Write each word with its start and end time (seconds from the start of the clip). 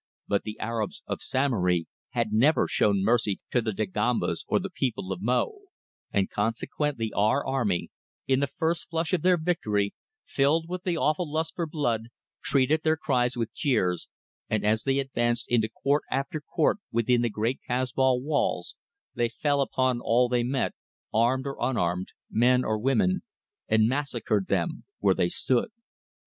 But 0.27 0.41
the 0.41 0.57
Arabs 0.59 1.03
of 1.05 1.21
Samory 1.21 1.85
had 2.09 2.33
never 2.33 2.67
shown 2.67 3.03
mercy 3.03 3.39
to 3.51 3.61
the 3.61 3.71
Dagombas 3.71 4.43
or 4.47 4.57
the 4.57 4.71
people 4.71 5.11
of 5.11 5.21
Mo, 5.21 5.59
and 6.11 6.27
consequently 6.27 7.11
our 7.15 7.45
army, 7.45 7.89
in 8.25 8.39
the 8.39 8.47
first 8.47 8.89
flush 8.89 9.13
of 9.13 9.21
their 9.21 9.37
victory, 9.37 9.93
filled 10.25 10.67
with 10.67 10.85
the 10.85 10.97
awful 10.97 11.31
lust 11.31 11.53
for 11.55 11.67
blood, 11.67 12.05
treated 12.43 12.81
their 12.81 12.97
cries 12.97 13.37
with 13.37 13.53
jeers, 13.53 14.07
and 14.49 14.65
as 14.65 14.85
they 14.85 14.97
advanced 14.97 15.45
into 15.49 15.69
court 15.69 16.01
after 16.09 16.41
court 16.41 16.77
within 16.91 17.21
the 17.21 17.29
great 17.29 17.59
Kasbah 17.67 18.15
walls, 18.19 18.75
they 19.13 19.29
fell 19.29 19.61
upon 19.61 19.99
all 20.01 20.27
they 20.27 20.41
met, 20.41 20.73
armed 21.13 21.45
or 21.45 21.57
unarmed, 21.61 22.07
men 22.27 22.65
or 22.65 22.79
women, 22.79 23.21
and 23.67 23.87
massacred 23.87 24.47
them 24.47 24.83
where 24.97 25.13
they 25.13 25.29
stood. 25.29 25.69